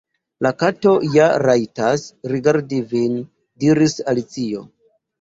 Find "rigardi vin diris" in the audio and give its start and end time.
2.33-3.99